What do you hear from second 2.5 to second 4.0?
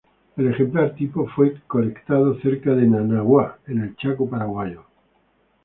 de Nanawa, en el